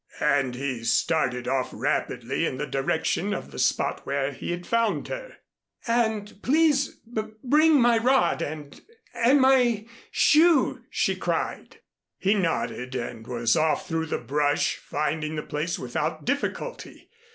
and 0.19 0.55
he 0.55 0.83
started 0.83 1.47
off 1.47 1.69
rapidly 1.71 2.43
in 2.43 2.57
the 2.57 2.65
direction 2.65 3.35
of 3.35 3.51
the 3.51 3.59
spot 3.59 4.03
where 4.03 4.31
he 4.31 4.49
had 4.49 4.65
found 4.65 5.07
her. 5.09 5.37
"And 5.85 6.41
please 6.41 6.99
b 7.13 7.21
bring 7.43 7.79
my 7.79 7.99
rod 7.99 8.41
and 8.41 8.81
and 9.13 9.39
my 9.39 9.85
shoe," 10.09 10.83
she 10.89 11.15
cried. 11.15 11.81
He 12.17 12.33
nodded 12.33 12.95
and 12.95 13.27
was 13.27 13.55
off 13.55 13.87
through 13.87 14.07
the 14.07 14.17
brush, 14.17 14.77
finding 14.77 15.35
the 15.35 15.43
place 15.43 15.77
without 15.77 16.25
difficulty. 16.25 17.11